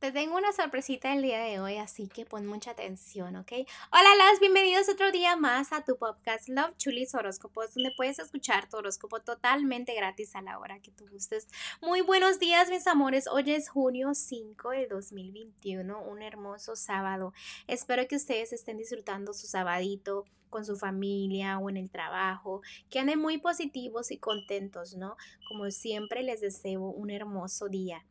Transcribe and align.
Te 0.00 0.12
tengo 0.12 0.38
una 0.38 0.50
sorpresita 0.52 1.12
el 1.12 1.20
día 1.20 1.40
de 1.40 1.60
hoy, 1.60 1.76
así 1.76 2.08
que 2.08 2.24
pon 2.24 2.46
mucha 2.46 2.70
atención, 2.70 3.36
¿ok? 3.36 3.52
Hola, 3.92 4.16
las 4.16 4.40
bienvenidos 4.40 4.88
otro 4.88 5.12
día 5.12 5.36
más 5.36 5.74
a 5.74 5.84
tu 5.84 5.98
podcast 5.98 6.48
Love 6.48 6.74
Chulis 6.78 7.14
Horóscopos, 7.14 7.74
donde 7.74 7.92
puedes 7.94 8.18
escuchar 8.18 8.66
tu 8.66 8.78
horóscopo 8.78 9.20
totalmente 9.20 9.94
gratis 9.94 10.34
a 10.34 10.40
la 10.40 10.58
hora 10.58 10.80
que 10.80 10.90
tú 10.90 11.06
gustes. 11.10 11.48
Muy 11.82 12.00
buenos 12.00 12.38
días, 12.38 12.70
mis 12.70 12.86
amores. 12.86 13.26
Hoy 13.26 13.50
es 13.50 13.68
junio 13.68 14.14
5 14.14 14.70
de 14.70 14.86
2021, 14.86 16.00
un 16.00 16.22
hermoso 16.22 16.76
sábado. 16.76 17.34
Espero 17.66 18.08
que 18.08 18.16
ustedes 18.16 18.54
estén 18.54 18.78
disfrutando 18.78 19.34
su 19.34 19.48
sabadito 19.48 20.24
con 20.50 20.64
su 20.64 20.76
familia 20.76 21.58
o 21.58 21.70
en 21.70 21.76
el 21.76 21.90
trabajo, 21.90 22.60
que 22.90 22.98
anden 22.98 23.18
muy 23.18 23.38
positivos 23.38 24.10
y 24.10 24.18
contentos, 24.18 24.96
¿no? 24.96 25.16
Como 25.48 25.70
siempre 25.70 26.22
les 26.22 26.40
deseo 26.40 26.82
un 26.82 27.10
hermoso 27.10 27.68
día. 27.68 28.04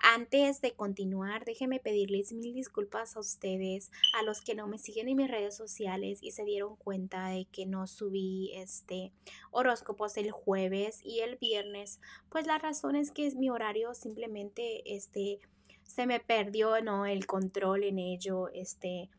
Antes 0.00 0.60
de 0.60 0.72
continuar, 0.72 1.44
déjenme 1.44 1.78
pedirles 1.78 2.32
mil 2.32 2.54
disculpas 2.54 3.16
a 3.16 3.20
ustedes, 3.20 3.90
a 4.18 4.22
los 4.22 4.40
que 4.40 4.54
no 4.54 4.66
me 4.66 4.78
siguen 4.78 5.08
en 5.08 5.16
mis 5.16 5.30
redes 5.30 5.56
sociales 5.56 6.18
y 6.22 6.30
se 6.30 6.44
dieron 6.44 6.76
cuenta 6.76 7.28
de 7.28 7.44
que 7.52 7.66
no 7.66 7.86
subí 7.86 8.52
este 8.54 9.12
horóscopos 9.50 10.16
el 10.16 10.30
jueves 10.30 11.00
y 11.04 11.20
el 11.20 11.36
viernes, 11.36 12.00
pues 12.30 12.46
la 12.46 12.58
razón 12.58 12.96
es 12.96 13.10
que 13.10 13.26
es 13.26 13.34
mi 13.34 13.50
horario 13.50 13.94
simplemente 13.94 14.94
este 14.94 15.40
se 15.84 16.06
me 16.06 16.20
perdió, 16.20 16.80
¿no? 16.80 17.04
El 17.04 17.26
control 17.26 17.84
en 17.84 17.98
ello, 17.98 18.48
este 18.48 19.10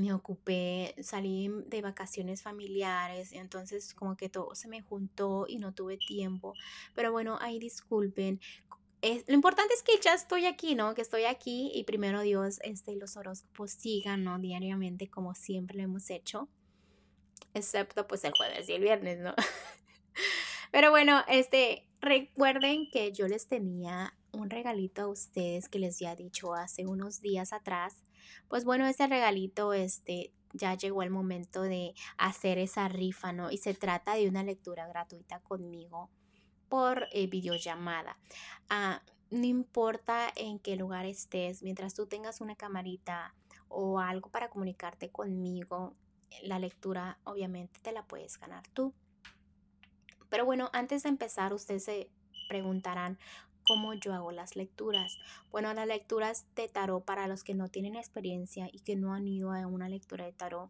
me 0.00 0.12
ocupé, 0.12 0.94
salí 1.02 1.50
de 1.66 1.82
vacaciones 1.82 2.42
familiares, 2.42 3.32
entonces 3.32 3.94
como 3.94 4.16
que 4.16 4.28
todo 4.28 4.54
se 4.54 4.68
me 4.68 4.82
juntó 4.82 5.46
y 5.48 5.58
no 5.58 5.72
tuve 5.72 5.96
tiempo. 5.96 6.54
Pero 6.94 7.12
bueno, 7.12 7.38
ahí 7.40 7.58
disculpen. 7.58 8.40
Es, 9.02 9.26
lo 9.28 9.34
importante 9.34 9.72
es 9.74 9.82
que 9.82 9.92
ya 10.02 10.14
estoy 10.14 10.46
aquí, 10.46 10.74
¿no? 10.74 10.94
Que 10.94 11.02
estoy 11.02 11.24
aquí 11.24 11.70
y 11.74 11.84
primero 11.84 12.20
Dios, 12.20 12.58
este, 12.62 12.96
los 12.96 13.16
horóscopos 13.16 13.70
sigan, 13.70 14.24
¿no? 14.24 14.38
Diariamente 14.38 15.08
como 15.08 15.34
siempre 15.34 15.78
lo 15.78 15.84
hemos 15.84 16.10
hecho. 16.10 16.48
Excepto 17.54 18.06
pues 18.06 18.24
el 18.24 18.32
jueves 18.32 18.68
y 18.68 18.72
el 18.72 18.82
viernes, 18.82 19.18
¿no? 19.20 19.34
Pero 20.72 20.90
bueno, 20.90 21.22
este, 21.28 21.88
recuerden 22.00 22.90
que 22.90 23.12
yo 23.12 23.26
les 23.26 23.48
tenía 23.48 24.14
un 24.32 24.50
regalito 24.50 25.02
a 25.02 25.08
ustedes 25.08 25.68
que 25.68 25.78
les 25.78 25.96
había 25.96 26.14
dicho 26.14 26.54
hace 26.54 26.86
unos 26.86 27.20
días 27.20 27.52
atrás 27.52 28.04
pues 28.48 28.64
bueno, 28.64 28.86
ese 28.86 29.06
regalito, 29.06 29.72
este, 29.72 30.32
ya 30.52 30.74
llegó 30.74 31.02
el 31.02 31.10
momento 31.10 31.62
de 31.62 31.94
hacer 32.16 32.58
esa 32.58 32.88
rifa, 32.88 33.32
¿no? 33.32 33.50
Y 33.50 33.58
se 33.58 33.74
trata 33.74 34.14
de 34.14 34.28
una 34.28 34.42
lectura 34.42 34.86
gratuita 34.86 35.40
conmigo 35.40 36.10
por 36.68 37.08
eh, 37.12 37.26
videollamada. 37.26 38.18
Ah, 38.68 39.02
no 39.30 39.46
importa 39.46 40.32
en 40.36 40.58
qué 40.58 40.76
lugar 40.76 41.06
estés, 41.06 41.62
mientras 41.62 41.94
tú 41.94 42.06
tengas 42.06 42.40
una 42.40 42.56
camarita 42.56 43.34
o 43.68 44.00
algo 44.00 44.30
para 44.30 44.50
comunicarte 44.50 45.10
conmigo, 45.10 45.94
la 46.42 46.58
lectura 46.58 47.18
obviamente 47.24 47.80
te 47.80 47.92
la 47.92 48.04
puedes 48.04 48.38
ganar 48.38 48.66
tú. 48.68 48.92
Pero 50.28 50.44
bueno, 50.44 50.70
antes 50.72 51.02
de 51.02 51.08
empezar, 51.08 51.52
ustedes 51.52 51.84
se 51.84 52.10
preguntarán, 52.48 53.18
cómo 53.70 53.94
yo 53.94 54.12
hago 54.12 54.32
las 54.32 54.56
lecturas. 54.56 55.16
Bueno, 55.52 55.72
las 55.74 55.86
lecturas 55.86 56.44
de 56.56 56.66
tarot 56.66 57.04
para 57.04 57.28
los 57.28 57.44
que 57.44 57.54
no 57.54 57.68
tienen 57.68 57.94
experiencia 57.94 58.68
y 58.72 58.80
que 58.80 58.96
no 58.96 59.14
han 59.14 59.28
ido 59.28 59.52
a 59.52 59.64
una 59.68 59.88
lectura 59.88 60.24
de 60.24 60.32
tarot, 60.32 60.68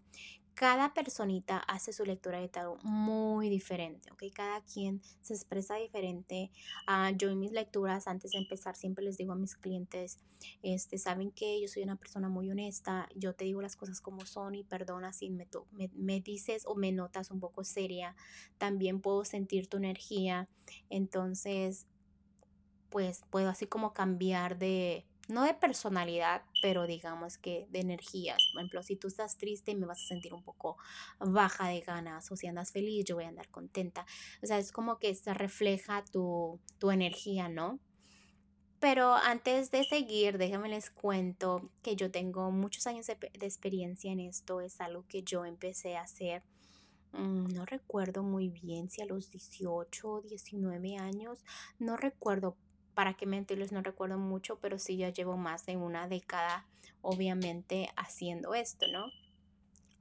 cada 0.53 0.93
personita 0.93 1.57
hace 1.61 1.95
su 1.95 2.05
lectura 2.05 2.39
de 2.41 2.49
tarot 2.49 2.79
muy 2.83 3.49
diferente, 3.49 4.13
¿ok? 4.13 4.25
Cada 4.35 4.61
quien 4.61 5.01
se 5.23 5.33
expresa 5.33 5.77
diferente. 5.77 6.51
Uh, 6.87 7.17
yo 7.17 7.31
en 7.31 7.39
mis 7.39 7.53
lecturas, 7.53 8.07
antes 8.07 8.33
de 8.33 8.39
empezar, 8.39 8.77
siempre 8.77 9.03
les 9.03 9.17
digo 9.17 9.33
a 9.33 9.37
mis 9.37 9.57
clientes, 9.57 10.19
este, 10.63 10.99
saben 10.99 11.31
que 11.31 11.59
yo 11.59 11.69
soy 11.69 11.83
una 11.83 11.97
persona 11.97 12.29
muy 12.29 12.51
honesta, 12.51 13.09
yo 13.17 13.33
te 13.33 13.47
digo 13.47 13.63
las 13.63 13.77
cosas 13.77 14.03
como 14.03 14.27
son 14.27 14.55
y 14.55 14.63
perdona 14.63 15.15
si 15.15 15.31
me, 15.31 15.49
me, 15.71 15.89
me 15.95 16.21
dices 16.21 16.65
o 16.67 16.75
me 16.75 16.93
notas 16.93 17.31
un 17.31 17.41
poco 17.41 17.65
seria, 17.65 18.15
también 18.59 19.01
puedo 19.01 19.25
sentir 19.25 19.69
tu 19.69 19.79
energía, 19.79 20.51
entonces 20.91 21.87
pues 22.91 23.23
puedo 23.31 23.49
así 23.49 23.67
como 23.67 23.93
cambiar 23.93 24.59
de, 24.59 25.07
no 25.31 25.45
de 25.45 25.55
personalidad, 25.55 26.43
pero 26.61 26.87
digamos 26.87 27.39
que 27.39 27.67
de 27.71 27.81
energías. 27.81 28.39
Por 28.53 28.61
ejemplo, 28.61 28.83
si 28.83 28.97
tú 28.97 29.09
estás 29.09 29.39
triste, 29.39 29.75
me 29.75 29.87
vas 29.87 30.03
a 30.03 30.09
sentir 30.09 30.35
un 30.35 30.43
poco 30.43 30.77
baja 31.19 31.69
de 31.69 31.81
ganas, 31.81 32.31
o 32.31 32.37
si 32.37 32.47
andas 32.47 32.73
feliz, 32.73 33.05
yo 33.05 33.15
voy 33.15 33.25
a 33.25 33.29
andar 33.29 33.49
contenta. 33.49 34.05
O 34.43 34.47
sea, 34.47 34.59
es 34.59 34.73
como 34.73 34.99
que 34.99 35.15
se 35.15 35.33
refleja 35.33 36.05
tu, 36.13 36.61
tu 36.79 36.91
energía, 36.91 37.49
¿no? 37.49 37.79
Pero 38.81 39.15
antes 39.15 39.71
de 39.71 39.85
seguir, 39.85 40.39
déjenme 40.39 40.71
les 40.71 40.91
cuento 40.91 41.71
que 41.83 41.97
yo 41.97 42.11
tengo 42.11 42.51
muchos 42.51 42.87
años 42.87 43.07
de, 43.07 43.15
de 43.15 43.47
experiencia 43.47 44.11
en 44.11 44.21
esto. 44.21 44.63
Es 44.63 44.81
algo 44.81 45.05
que 45.07 45.23
yo 45.23 45.45
empecé 45.45 45.97
a 45.97 46.03
hacer 46.03 46.43
mm, 47.13 47.49
no 47.49 47.67
recuerdo 47.67 48.23
muy 48.23 48.49
bien 48.49 48.89
si 48.89 49.03
a 49.03 49.05
los 49.05 49.31
18 49.31 50.09
o 50.09 50.23
19 50.23 50.97
años, 50.97 51.45
no 51.79 51.99
recuerdo, 51.99 52.57
para 53.01 53.15
qué 53.15 53.25
mentirles, 53.25 53.73
no 53.73 53.81
recuerdo 53.81 54.19
mucho, 54.19 54.59
pero 54.61 54.79
sí 54.79 54.99
ya 54.99 55.09
llevo 55.09 55.39
más 55.39 55.65
de 55.65 55.75
una 55.75 56.07
década, 56.07 56.67
obviamente, 57.01 57.89
haciendo 57.97 58.53
esto, 58.53 58.85
¿no? 58.93 59.07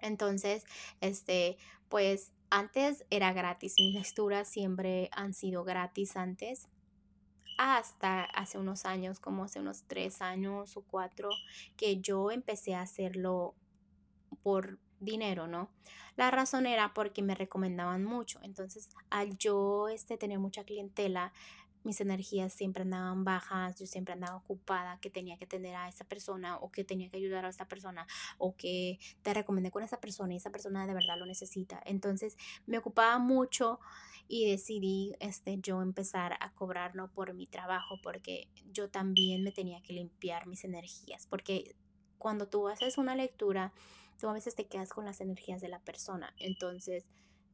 Entonces, 0.01 0.65
este, 0.99 1.55
pues 1.87 2.33
antes 2.49 3.05
era 3.09 3.31
gratis, 3.31 3.75
mis 3.79 3.95
lecturas 3.95 4.49
siempre 4.49 5.09
han 5.13 5.33
sido 5.33 5.63
gratis 5.63 6.17
antes, 6.17 6.67
hasta 7.57 8.25
hace 8.25 8.57
unos 8.57 8.83
años, 8.83 9.21
como 9.21 9.45
hace 9.45 9.61
unos 9.61 9.85
tres 9.87 10.21
años 10.21 10.75
o 10.75 10.81
cuatro, 10.81 11.29
que 11.77 12.01
yo 12.01 12.31
empecé 12.31 12.75
a 12.75 12.81
hacerlo 12.81 13.55
por 14.43 14.77
dinero, 14.99 15.47
¿no? 15.47 15.69
La 16.17 16.31
razón 16.31 16.65
era 16.65 16.93
porque 16.93 17.21
me 17.21 17.33
recomendaban 17.33 18.03
mucho. 18.03 18.41
Entonces, 18.43 18.89
al 19.09 19.37
yo 19.37 19.87
este, 19.87 20.17
tener 20.17 20.37
mucha 20.37 20.65
clientela, 20.65 21.31
mis 21.83 22.01
energías 22.01 22.53
siempre 22.53 22.83
andaban 22.83 23.23
bajas, 23.23 23.79
yo 23.79 23.85
siempre 23.85 24.13
andaba 24.13 24.37
ocupada, 24.37 24.99
que 24.99 25.09
tenía 25.09 25.37
que 25.37 25.45
atender 25.45 25.75
a 25.75 25.87
esa 25.87 26.03
persona 26.05 26.57
o 26.57 26.71
que 26.71 26.83
tenía 26.83 27.09
que 27.09 27.17
ayudar 27.17 27.45
a 27.45 27.49
esa 27.49 27.67
persona 27.67 28.07
o 28.37 28.55
que 28.55 28.99
te 29.21 29.33
recomendé 29.33 29.71
con 29.71 29.83
esa 29.83 29.99
persona 29.99 30.33
y 30.33 30.37
esa 30.37 30.49
persona 30.49 30.85
de 30.85 30.93
verdad 30.93 31.17
lo 31.17 31.25
necesita. 31.25 31.81
Entonces 31.85 32.37
me 32.65 32.77
ocupaba 32.77 33.17
mucho 33.19 33.79
y 34.27 34.49
decidí 34.49 35.15
este, 35.19 35.57
yo 35.59 35.81
empezar 35.81 36.37
a 36.39 36.53
cobrar 36.53 36.95
no 36.95 37.11
por 37.11 37.33
mi 37.33 37.47
trabajo 37.47 37.99
porque 38.03 38.47
yo 38.71 38.89
también 38.89 39.43
me 39.43 39.51
tenía 39.51 39.81
que 39.81 39.93
limpiar 39.93 40.47
mis 40.47 40.63
energías 40.63 41.25
porque 41.27 41.75
cuando 42.17 42.47
tú 42.47 42.67
haces 42.67 42.97
una 42.97 43.15
lectura, 43.15 43.73
tú 44.19 44.27
a 44.27 44.33
veces 44.33 44.53
te 44.53 44.67
quedas 44.67 44.89
con 44.89 45.05
las 45.05 45.21
energías 45.21 45.61
de 45.61 45.69
la 45.69 45.79
persona. 45.79 46.33
Entonces, 46.37 47.05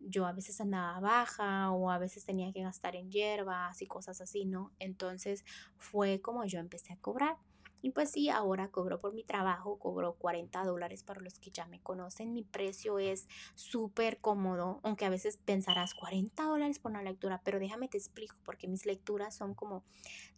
yo 0.05 0.25
a 0.25 0.31
veces 0.33 0.61
andaba 0.61 0.99
baja 0.99 1.71
o 1.71 1.89
a 1.91 1.97
veces 1.97 2.25
tenía 2.25 2.51
que 2.51 2.63
gastar 2.63 2.95
en 2.95 3.11
hierbas 3.11 3.81
y 3.81 3.87
cosas 3.87 4.21
así, 4.21 4.45
¿no? 4.45 4.71
Entonces 4.79 5.43
fue 5.77 6.21
como 6.21 6.45
yo 6.45 6.59
empecé 6.59 6.93
a 6.93 6.97
cobrar. 6.97 7.37
Y 7.85 7.91
pues 7.91 8.09
sí, 8.09 8.29
ahora 8.29 8.69
cobro 8.69 8.99
por 8.99 9.13
mi 9.13 9.23
trabajo, 9.23 9.77
cobro 9.77 10.13
40 10.13 10.63
dólares 10.63 11.03
para 11.03 11.21
los 11.21 11.37
que 11.37 11.51
ya 11.51 11.67
me 11.67 11.79
conocen. 11.81 12.33
Mi 12.33 12.41
precio 12.41 12.97
es 12.97 13.27
súper 13.53 14.17
cómodo, 14.17 14.79
aunque 14.81 15.05
a 15.05 15.11
veces 15.11 15.37
pensarás 15.37 15.93
40 15.93 16.45
dólares 16.45 16.79
por 16.79 16.89
una 16.89 17.03
lectura, 17.03 17.41
pero 17.43 17.59
déjame 17.59 17.87
te 17.87 17.99
explico, 17.99 18.37
porque 18.43 18.67
mis 18.67 18.87
lecturas 18.87 19.35
son 19.35 19.53
como 19.53 19.83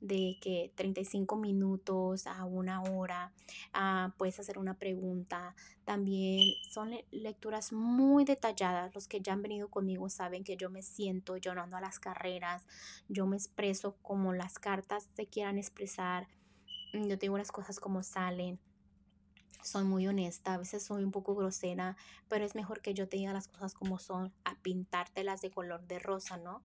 de 0.02 0.36
que 0.42 0.74
35 0.76 1.38
minutos 1.38 2.28
a 2.28 2.44
una 2.44 2.82
hora, 2.82 3.32
ah, 3.72 4.14
puedes 4.18 4.38
hacer 4.42 4.60
una 4.60 4.74
pregunta. 4.74 5.56
También 5.86 6.54
son 6.70 6.92
lecturas 7.12 7.72
muy 7.72 8.26
detalladas. 8.26 8.94
Los 8.94 9.08
que 9.08 9.22
ya 9.22 9.32
han 9.32 9.42
venido 9.42 9.70
conmigo 9.70 10.10
saben 10.10 10.44
que 10.44 10.58
yo 10.58 10.70
me 10.70 10.82
siento, 10.82 11.38
yo 11.38 11.56
no 11.56 11.62
ando 11.62 11.78
a 11.78 11.82
las 11.82 11.98
carreras, 11.98 12.68
yo 13.08 13.26
me 13.26 13.38
expreso 13.38 13.96
como 14.02 14.34
las 14.34 14.60
cartas 14.60 15.08
se 15.16 15.28
quieran 15.28 15.58
expresar 15.58 16.28
yo 16.94 17.18
tengo 17.18 17.38
las 17.38 17.52
cosas 17.52 17.80
como 17.80 18.04
salen. 18.04 18.60
Soy 19.64 19.84
muy 19.84 20.08
honesta, 20.08 20.54
a 20.54 20.58
veces 20.58 20.84
soy 20.84 21.04
un 21.04 21.12
poco 21.12 21.36
grosera, 21.36 21.98
pero 22.28 22.46
es 22.46 22.56
mejor 22.56 22.82
que 22.82 22.94
yo 22.94 23.10
te 23.10 23.18
diga 23.18 23.34
las 23.34 23.48
cosas 23.48 23.74
como 23.74 24.00
son 24.00 24.34
a 24.46 24.56
pintártelas 24.62 25.42
de 25.42 25.52
color 25.52 25.86
de 25.88 26.00
rosa, 26.00 26.38
¿no? 26.38 26.64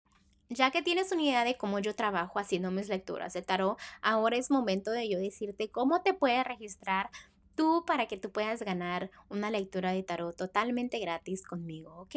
Ya 0.49 0.69
que 0.69 0.81
tienes 0.81 1.11
una 1.11 1.23
idea 1.23 1.43
de 1.45 1.57
cómo 1.57 1.79
yo 1.79 1.95
trabajo 1.95 2.37
haciendo 2.37 2.71
mis 2.71 2.89
lecturas 2.89 3.33
de 3.33 3.41
tarot, 3.41 3.79
ahora 4.01 4.35
es 4.35 4.51
momento 4.51 4.91
de 4.91 5.09
yo 5.09 5.17
decirte 5.17 5.71
cómo 5.71 6.01
te 6.01 6.13
puedes 6.13 6.45
registrar 6.45 7.09
tú 7.55 7.85
para 7.87 8.07
que 8.07 8.17
tú 8.17 8.31
puedas 8.31 8.61
ganar 8.61 9.11
una 9.29 9.49
lectura 9.49 9.91
de 9.91 10.03
tarot 10.03 10.35
totalmente 10.35 10.99
gratis 10.99 11.43
conmigo, 11.43 11.95
¿ok? 12.01 12.15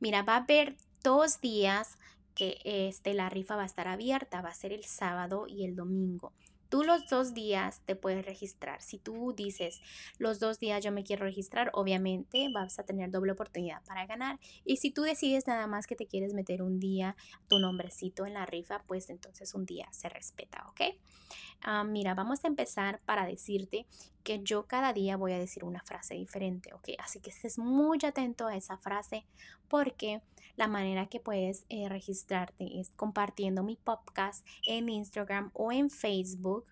Mira, 0.00 0.22
va 0.22 0.34
a 0.34 0.38
haber 0.38 0.76
dos 1.02 1.40
días 1.40 1.96
que 2.34 2.58
este, 2.64 3.14
la 3.14 3.28
rifa 3.30 3.56
va 3.56 3.62
a 3.62 3.66
estar 3.66 3.88
abierta, 3.88 4.42
va 4.42 4.50
a 4.50 4.54
ser 4.54 4.72
el 4.72 4.84
sábado 4.84 5.46
y 5.48 5.64
el 5.64 5.76
domingo. 5.76 6.32
Tú 6.76 6.84
los 6.84 7.08
dos 7.08 7.32
días 7.32 7.80
te 7.86 7.96
puedes 7.96 8.26
registrar. 8.26 8.82
Si 8.82 8.98
tú 8.98 9.32
dices 9.34 9.80
los 10.18 10.40
dos 10.40 10.58
días 10.58 10.84
yo 10.84 10.92
me 10.92 11.04
quiero 11.04 11.24
registrar, 11.24 11.70
obviamente 11.72 12.50
vas 12.52 12.78
a 12.78 12.82
tener 12.82 13.10
doble 13.10 13.32
oportunidad 13.32 13.82
para 13.84 14.04
ganar. 14.04 14.38
Y 14.62 14.76
si 14.76 14.90
tú 14.90 15.00
decides 15.00 15.46
nada 15.46 15.66
más 15.66 15.86
que 15.86 15.96
te 15.96 16.06
quieres 16.06 16.34
meter 16.34 16.60
un 16.60 16.78
día 16.78 17.16
tu 17.48 17.58
nombrecito 17.58 18.26
en 18.26 18.34
la 18.34 18.44
rifa, 18.44 18.82
pues 18.86 19.08
entonces 19.08 19.54
un 19.54 19.64
día 19.64 19.88
se 19.90 20.10
respeta, 20.10 20.66
¿ok? 20.68 20.98
Ah, 21.62 21.82
mira, 21.82 22.14
vamos 22.14 22.44
a 22.44 22.48
empezar 22.48 23.00
para 23.06 23.24
decirte 23.24 23.86
que 24.22 24.42
yo 24.42 24.66
cada 24.66 24.92
día 24.92 25.16
voy 25.16 25.32
a 25.32 25.38
decir 25.38 25.64
una 25.64 25.80
frase 25.80 26.14
diferente, 26.14 26.74
¿ok? 26.74 26.90
Así 26.98 27.20
que 27.20 27.30
estés 27.30 27.58
muy 27.58 28.00
atento 28.04 28.48
a 28.48 28.54
esa 28.54 28.76
frase 28.76 29.24
porque 29.68 30.20
la 30.56 30.68
manera 30.68 31.06
que 31.06 31.20
puedes 31.20 31.64
eh, 31.68 31.88
registrarte 31.88 32.80
es 32.80 32.90
compartiendo 32.90 33.62
mi 33.62 33.76
podcast 33.76 34.46
en 34.66 34.88
Instagram 34.88 35.50
o 35.52 35.70
en 35.70 35.90
Facebook 35.90 36.64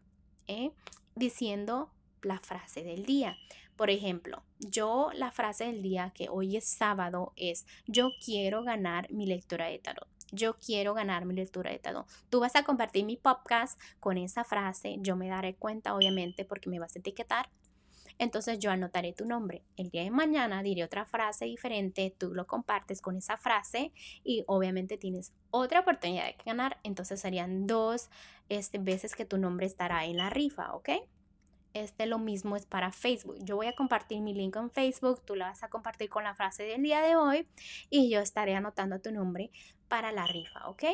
¿eh? 0.47 0.73
diciendo 1.15 1.91
la 2.23 2.39
frase 2.41 2.83
del 2.83 3.05
día. 3.05 3.37
Por 3.77 3.91
ejemplo, 3.91 4.43
yo 4.59 5.11
la 5.15 5.31
frase 5.33 5.65
del 5.65 5.83
día 5.83 6.13
que 6.15 6.29
hoy 6.29 6.57
es 6.57 6.65
sábado 6.65 7.33
es 7.37 7.67
yo 7.87 8.11
quiero 8.25 8.63
ganar 8.63 9.11
mi 9.13 9.27
lectura 9.27 9.67
de 9.67 9.79
tarot. 9.79 10.09
Yo 10.33 10.57
quiero 10.59 10.95
ganar 10.95 11.27
mi 11.27 11.35
lectura 11.35 11.71
de 11.71 11.79
tarot. 11.79 12.07
Tú 12.31 12.41
vas 12.41 12.57
a 12.57 12.65
compartir 12.65 13.05
mi 13.05 13.17
podcast 13.17 13.79
con 14.01 14.17
esa 14.17 14.45
frase. 14.45 14.97
Yo 15.01 15.17
me 15.17 15.29
daré 15.29 15.55
cuenta, 15.55 15.95
obviamente, 15.95 16.45
porque 16.45 16.71
me 16.71 16.79
vas 16.79 16.97
a 16.97 16.99
etiquetar 16.99 17.51
entonces 18.19 18.59
yo 18.59 18.71
anotaré 18.71 19.13
tu 19.13 19.25
nombre. 19.25 19.63
El 19.77 19.91
día 19.91 20.03
de 20.03 20.11
mañana 20.11 20.63
diré 20.63 20.85
otra 20.85 21.05
frase 21.05 21.47
diferente, 21.47 22.15
tú 22.17 22.35
lo 22.35 22.47
compartes 22.47 23.01
con 23.01 23.17
esa 23.17 23.37
frase 23.37 23.93
y 24.23 24.45
obviamente 24.47 24.97
tienes 24.97 25.33
otra 25.51 25.81
oportunidad 25.81 26.27
de 26.27 26.37
ganar. 26.45 26.79
Entonces 26.83 27.21
serían 27.21 27.67
dos 27.67 28.11
este, 28.49 28.79
veces 28.79 29.15
que 29.15 29.25
tu 29.25 29.39
nombre 29.39 29.67
estará 29.67 30.05
en 30.05 30.17
la 30.17 30.31
rifa, 30.31 30.75
¿ok? 30.75 30.91
Este 31.73 32.07
lo 32.07 32.21
mismo 32.21 32.55
es 32.55 32.67
para 32.67 32.93
Facebook. 32.93 33.39
Yo 33.41 33.57
voy 33.57 33.67
a 33.67 33.75
compartir 33.75 34.21
mi 34.21 34.33
link 34.33 34.55
en 34.57 34.71
Facebook, 34.71 35.23
tú 35.25 35.35
la 35.35 35.47
vas 35.47 35.65
a 35.65 35.69
compartir 35.69 36.09
con 36.09 36.23
la 36.23 36.35
frase 36.35 36.63
del 36.63 36.83
día 36.83 37.01
de 37.01 37.17
hoy 37.17 37.49
y 37.91 38.11
yo 38.11 38.21
estaré 38.21 38.55
anotando 38.55 39.01
tu 39.01 39.11
nombre 39.11 39.51
para 39.89 40.13
la 40.13 40.27
rifa, 40.27 40.69
¿ok? 40.69 40.85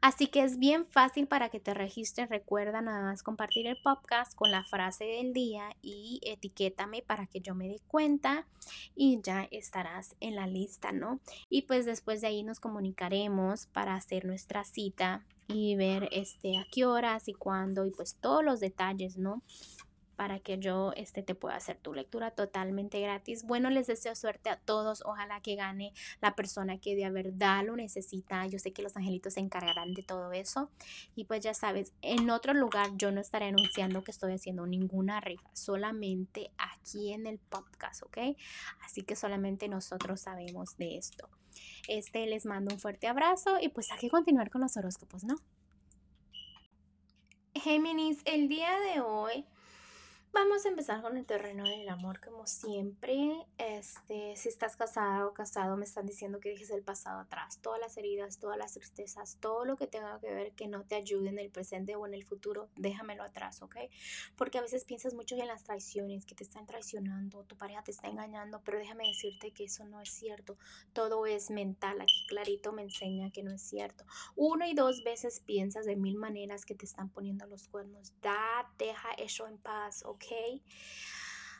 Así 0.00 0.26
que 0.26 0.42
es 0.42 0.58
bien 0.58 0.84
fácil 0.84 1.26
para 1.26 1.48
que 1.48 1.60
te 1.60 1.74
registres. 1.74 2.28
Recuerda 2.28 2.82
nada 2.82 3.02
más 3.02 3.22
compartir 3.22 3.66
el 3.66 3.76
podcast 3.82 4.34
con 4.34 4.50
la 4.50 4.64
frase 4.64 5.04
del 5.04 5.32
día 5.32 5.74
y 5.82 6.20
etiquétame 6.24 7.02
para 7.02 7.26
que 7.26 7.40
yo 7.40 7.54
me 7.54 7.68
dé 7.68 7.80
cuenta 7.86 8.46
y 8.94 9.20
ya 9.22 9.48
estarás 9.50 10.14
en 10.20 10.36
la 10.36 10.46
lista, 10.46 10.92
¿no? 10.92 11.20
Y 11.48 11.62
pues 11.62 11.86
después 11.86 12.20
de 12.20 12.28
ahí 12.28 12.42
nos 12.42 12.60
comunicaremos 12.60 13.66
para 13.66 13.94
hacer 13.94 14.24
nuestra 14.24 14.64
cita 14.64 15.24
y 15.48 15.76
ver 15.76 16.08
este 16.12 16.58
a 16.58 16.66
qué 16.70 16.86
horas 16.86 17.28
y 17.28 17.34
cuándo 17.34 17.86
y 17.86 17.90
pues 17.90 18.16
todos 18.20 18.44
los 18.44 18.60
detalles, 18.60 19.16
¿no? 19.16 19.42
Para 20.14 20.38
que 20.38 20.58
yo 20.58 20.92
este, 20.96 21.22
te 21.22 21.34
pueda 21.34 21.56
hacer 21.56 21.76
tu 21.78 21.94
lectura 21.94 22.30
totalmente 22.30 23.00
gratis. 23.00 23.44
Bueno, 23.44 23.70
les 23.70 23.86
deseo 23.86 24.14
suerte 24.14 24.50
a 24.50 24.56
todos. 24.56 25.02
Ojalá 25.04 25.40
que 25.40 25.56
gane 25.56 25.92
la 26.20 26.34
persona 26.34 26.78
que 26.78 26.96
de 26.96 27.10
verdad 27.10 27.64
lo 27.64 27.76
necesita. 27.76 28.46
Yo 28.46 28.58
sé 28.58 28.72
que 28.72 28.82
los 28.82 28.96
angelitos 28.96 29.34
se 29.34 29.40
encargarán 29.40 29.94
de 29.94 30.02
todo 30.02 30.32
eso. 30.32 30.70
Y 31.14 31.24
pues 31.24 31.42
ya 31.42 31.54
sabes, 31.54 31.92
en 32.02 32.30
otro 32.30 32.54
lugar 32.54 32.90
yo 32.96 33.10
no 33.12 33.20
estaré 33.20 33.46
anunciando 33.46 34.04
que 34.04 34.10
estoy 34.10 34.32
haciendo 34.32 34.66
ninguna 34.66 35.20
rifa. 35.20 35.50
Solamente 35.52 36.50
aquí 36.58 37.12
en 37.12 37.26
el 37.26 37.38
podcast, 37.38 38.02
¿ok? 38.02 38.18
Así 38.84 39.02
que 39.02 39.16
solamente 39.16 39.68
nosotros 39.68 40.20
sabemos 40.20 40.76
de 40.76 40.96
esto. 40.96 41.28
Este 41.88 42.26
les 42.26 42.46
mando 42.46 42.74
un 42.74 42.80
fuerte 42.80 43.06
abrazo 43.06 43.58
y 43.60 43.68
pues 43.68 43.90
hay 43.92 43.98
que 43.98 44.10
continuar 44.10 44.50
con 44.50 44.60
los 44.62 44.76
horóscopos, 44.76 45.24
¿no? 45.24 45.36
Géminis, 47.54 48.18
el 48.24 48.48
día 48.48 48.78
de 48.80 49.00
hoy 49.00 49.46
Vamos 50.34 50.66
a 50.66 50.68
empezar 50.68 51.00
con 51.00 51.16
el 51.16 51.24
terreno 51.26 51.62
del 51.62 51.88
amor, 51.88 52.18
como 52.18 52.44
siempre. 52.48 53.46
Este, 53.56 54.34
si 54.34 54.48
estás 54.48 54.76
casada 54.76 55.28
o 55.28 55.32
casado, 55.32 55.76
me 55.76 55.84
están 55.84 56.06
diciendo 56.06 56.40
que 56.40 56.48
dejes 56.48 56.70
el 56.70 56.82
pasado 56.82 57.20
atrás. 57.20 57.60
Todas 57.62 57.78
las 57.78 57.96
heridas, 57.96 58.40
todas 58.40 58.58
las 58.58 58.72
tristezas, 58.72 59.38
todo 59.40 59.64
lo 59.64 59.76
que 59.76 59.86
tenga 59.86 60.18
que 60.18 60.34
ver 60.34 60.50
que 60.50 60.66
no 60.66 60.82
te 60.82 60.96
ayude 60.96 61.28
en 61.28 61.38
el 61.38 61.50
presente 61.50 61.94
o 61.94 62.04
en 62.04 62.14
el 62.14 62.24
futuro, 62.24 62.68
déjamelo 62.74 63.22
atrás, 63.22 63.62
¿ok? 63.62 63.76
Porque 64.34 64.58
a 64.58 64.62
veces 64.62 64.84
piensas 64.84 65.14
mucho 65.14 65.36
en 65.36 65.46
las 65.46 65.62
traiciones, 65.62 66.26
que 66.26 66.34
te 66.34 66.42
están 66.42 66.66
traicionando, 66.66 67.44
tu 67.44 67.56
pareja 67.56 67.84
te 67.84 67.92
está 67.92 68.08
engañando, 68.08 68.60
pero 68.64 68.78
déjame 68.78 69.06
decirte 69.06 69.52
que 69.52 69.66
eso 69.66 69.84
no 69.84 70.00
es 70.00 70.10
cierto. 70.10 70.58
Todo 70.92 71.26
es 71.26 71.50
mental. 71.50 72.00
Aquí 72.00 72.26
clarito 72.26 72.72
me 72.72 72.82
enseña 72.82 73.30
que 73.30 73.44
no 73.44 73.52
es 73.52 73.62
cierto. 73.62 74.04
Uno 74.34 74.66
y 74.66 74.74
dos 74.74 75.04
veces 75.04 75.38
piensas 75.38 75.86
de 75.86 75.94
mil 75.94 76.16
maneras 76.16 76.64
que 76.64 76.74
te 76.74 76.86
están 76.86 77.08
poniendo 77.08 77.46
los 77.46 77.68
cuernos. 77.68 78.12
Da, 78.20 78.68
deja 78.78 79.12
eso 79.12 79.46
en 79.46 79.58
paz, 79.58 80.02
¿ok? 80.04 80.23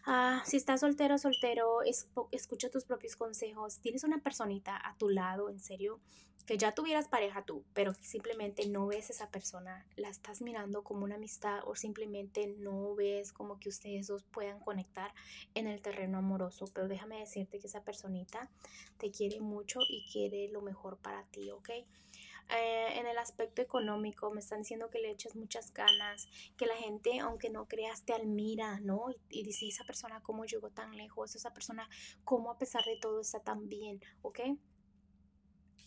Ah, 0.06 0.43
si 0.44 0.58
estás 0.58 0.81
soltero, 0.81 1.16
soltero, 1.16 1.78
escucha 2.31 2.70
tus 2.70 2.84
propios 2.84 3.16
consejos. 3.16 3.78
Tienes 3.78 4.05
una 4.05 4.19
personita 4.19 4.76
a 4.76 4.96
tu 4.99 5.08
lado, 5.08 5.49
en 5.49 5.61
serio, 5.61 5.99
que 6.44 6.58
ya 6.58 6.72
tuvieras 6.72 7.08
pareja 7.08 7.43
tú, 7.43 7.64
pero 7.72 7.94
simplemente 7.94 8.69
no 8.69 8.87
ves 8.87 9.08
esa 9.08 9.31
persona, 9.31 9.87
la 9.96 10.11
estás 10.11 10.43
mirando 10.43 10.84
como 10.84 11.05
una 11.05 11.14
amistad 11.14 11.61
o 11.64 11.75
simplemente 11.75 12.49
no 12.58 12.94
ves 12.94 13.32
como 13.32 13.58
que 13.58 13.70
ustedes 13.70 14.08
dos 14.08 14.25
puedan 14.25 14.61
conectar 14.61 15.14
en 15.55 15.67
el 15.67 15.81
terreno 15.81 16.19
amoroso. 16.19 16.67
Pero 16.75 16.87
déjame 16.87 17.20
decirte 17.20 17.58
que 17.58 17.67
esa 17.67 17.82
personita 17.82 18.50
te 18.99 19.10
quiere 19.10 19.40
mucho 19.40 19.81
y 19.88 20.05
quiere 20.12 20.49
lo 20.49 20.60
mejor 20.60 20.99
para 20.99 21.25
ti, 21.25 21.50
¿ok? 21.50 21.70
Eh, 22.50 22.99
en 22.99 23.06
el 23.06 23.19
aspecto 23.19 23.62
económico, 23.62 24.31
me 24.31 24.41
están 24.41 24.61
diciendo 24.61 24.91
que 24.91 24.99
le 24.99 25.11
eches 25.11 25.35
muchas 25.35 25.73
ganas, 25.73 26.29
que 26.56 26.67
la 26.67 26.76
gente, 26.76 27.19
aunque 27.20 27.50
no 27.50 27.67
creas, 27.67 28.05
te 28.05 28.12
admira, 28.12 28.81
¿no? 28.81 29.11
Y, 29.11 29.41
y 29.41 29.43
dice, 29.44 29.67
esa 29.67 29.85
persona, 29.85 30.23
¿cómo 30.23 30.44
llegó 30.44 30.70
tan 30.70 30.96
lejos? 30.96 31.35
Esa 31.35 31.52
persona, 31.55 31.88
¿cómo 32.25 32.50
a 32.50 32.58
pesar 32.58 32.85
de 32.85 32.99
todo 33.00 33.20
está 33.20 33.41
tan 33.41 33.69
bien? 33.69 34.00
¿Ok? 34.23 34.41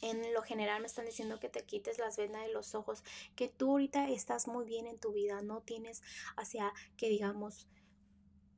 en 0.02 0.34
lo 0.34 0.42
general 0.42 0.82
me 0.82 0.88
están 0.88 1.06
diciendo 1.06 1.40
que 1.40 1.50
te 1.50 1.64
quites 1.66 1.98
las 1.98 2.18
vendas 2.18 2.46
de 2.46 2.54
los 2.54 2.76
ojos, 2.76 3.04
que 3.36 3.48
tú 3.50 3.72
ahorita 3.72 4.10
estás 4.10 4.48
muy 4.48 4.66
bien 4.66 4.88
en 4.88 5.00
tu 5.00 5.12
vida, 5.12 5.42
no 5.42 5.62
tienes 5.62 6.02
hacia 6.36 6.74
que 6.98 7.10
digamos 7.10 7.68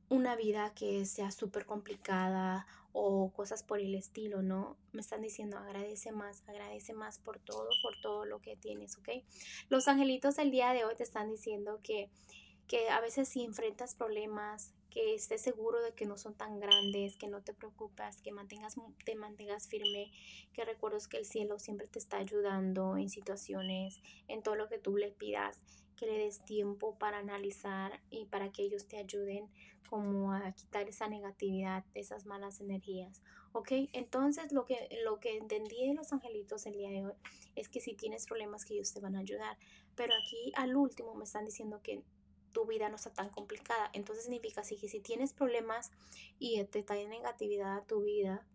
una 0.10 0.36
vida 0.36 0.74
que 0.74 1.06
sea 1.06 1.32
súper 1.32 1.66
complicada 1.66 2.66
o 2.92 3.32
cosas 3.32 3.64
por 3.64 3.80
el 3.80 3.94
estilo, 3.96 4.42
¿no? 4.42 4.76
Me 4.92 5.02
están 5.02 5.22
diciendo 5.22 5.58
agradece 5.58 6.12
más, 6.12 6.44
agradece 6.48 6.94
más 6.94 7.20
por 7.20 7.40
todo, 7.40 7.70
por 7.84 8.00
todo 8.02 8.26
lo 8.26 8.42
que 8.42 8.56
tienes, 8.56 8.98
¿ok? 8.98 9.10
Los 9.70 9.88
angelitos 9.88 10.40
el 10.40 10.52
día 10.52 10.74
de 10.74 10.84
hoy 10.84 10.96
te 10.96 11.04
están 11.04 11.30
diciendo 11.30 11.80
que, 11.84 12.10
que 12.68 12.90
a 12.90 13.00
veces 13.00 13.30
si 13.30 13.44
enfrentas 13.44 13.94
problemas, 13.96 14.74
que 14.90 15.14
estés 15.14 15.42
seguro 15.42 15.82
de 15.82 15.94
que 15.94 16.08
no 16.08 16.18
son 16.18 16.34
tan 16.34 16.60
grandes, 16.60 17.16
que 17.16 17.28
no 17.28 17.42
te 17.44 17.54
preocupas, 17.54 18.22
que 18.22 18.32
mantengas, 18.32 18.76
te 19.06 19.16
mantengas 19.16 19.68
firme, 19.68 20.12
que 20.54 20.66
recuerdes 20.66 21.08
que 21.08 21.18
el 21.18 21.26
cielo 21.26 21.60
siempre 21.60 21.88
te 21.88 22.00
está 22.00 22.18
ayudando 22.18 22.98
en 22.98 23.10
situaciones, 23.10 24.02
en 24.28 24.42
todo 24.42 24.56
lo 24.56 24.68
que 24.68 24.80
tú 24.80 24.98
le 24.98 25.12
pidas, 25.12 25.60
que 26.00 26.06
le 26.06 26.18
des 26.18 26.40
tiempo 26.46 26.96
para 26.98 27.18
analizar 27.18 28.00
y 28.10 28.26
para 28.26 28.52
que 28.52 28.64
ellos 28.64 28.88
te 28.88 28.98
ayuden 28.98 29.50
como 29.90 30.32
a 30.34 30.52
quitar 30.54 30.88
esa 30.88 31.08
negatividad, 31.08 31.84
esas 31.94 32.26
malas 32.26 32.62
energías. 32.62 33.22
¿Ok? 33.52 33.72
Entonces 33.92 34.54
lo 34.54 34.66
que, 34.66 34.88
lo 35.04 35.20
que 35.20 35.36
entendí 35.36 35.88
de 35.88 35.96
los 35.96 36.14
angelitos 36.14 36.66
el 36.68 36.74
día 36.74 36.90
de 36.90 37.06
hoy 37.06 37.14
es 37.56 37.68
que 37.68 37.82
si 37.82 37.96
tienes 37.96 38.28
problemas 38.28 38.64
que 38.64 38.76
ellos 38.76 38.94
te 38.94 39.02
van 39.02 39.16
a 39.16 39.20
ayudar. 39.20 39.58
Pero 39.96 40.14
aquí 40.14 40.54
al 40.56 40.76
último 40.76 41.16
me 41.16 41.26
están 41.26 41.46
diciendo 41.46 41.82
que 41.84 42.04
tu 42.54 42.66
vida 42.66 42.88
no 42.88 42.96
está 42.96 43.12
tan 43.12 43.30
complicada. 43.30 43.90
Entonces 43.94 44.24
significa 44.24 44.62
así 44.62 44.78
que 44.78 44.88
si 44.88 45.02
tienes 45.02 45.34
problemas 45.34 45.92
y 46.38 46.64
te 46.66 46.84
trae 46.84 47.08
negatividad 47.08 47.78
a 47.78 47.86
tu 47.86 48.04
vida, 48.04 48.48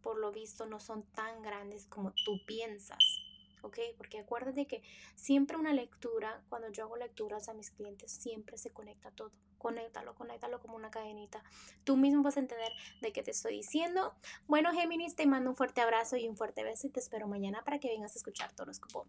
por 0.00 0.18
lo 0.18 0.32
visto 0.32 0.64
no 0.64 0.80
son 0.80 1.02
tan 1.12 1.42
grandes 1.42 1.86
como 1.86 2.12
tú 2.24 2.40
piensas. 2.46 3.19
¿Ok? 3.62 3.78
Porque 3.96 4.18
acuérdate 4.18 4.66
que 4.66 4.82
siempre 5.14 5.56
una 5.56 5.72
lectura, 5.72 6.42
cuando 6.48 6.68
yo 6.70 6.84
hago 6.84 6.96
lecturas 6.96 7.48
a 7.48 7.54
mis 7.54 7.70
clientes, 7.70 8.10
siempre 8.12 8.58
se 8.58 8.70
conecta 8.70 9.10
todo. 9.10 9.30
Conéctalo, 9.58 10.14
conéctalo 10.14 10.60
como 10.60 10.76
una 10.76 10.90
cadenita. 10.90 11.42
Tú 11.84 11.96
mismo 11.96 12.22
vas 12.22 12.36
a 12.36 12.40
entender 12.40 12.72
de 13.02 13.12
qué 13.12 13.22
te 13.22 13.32
estoy 13.32 13.56
diciendo. 13.56 14.14
Bueno, 14.46 14.72
Géminis, 14.72 15.16
te 15.16 15.26
mando 15.26 15.50
un 15.50 15.56
fuerte 15.56 15.80
abrazo 15.80 16.16
y 16.16 16.28
un 16.28 16.36
fuerte 16.36 16.64
beso 16.64 16.86
y 16.86 16.90
te 16.90 17.00
espero 17.00 17.28
mañana 17.28 17.62
para 17.64 17.78
que 17.78 17.88
vengas 17.88 18.14
a 18.14 18.18
escuchar 18.18 18.52
tu 18.52 18.62
horóscopo. 18.62 19.06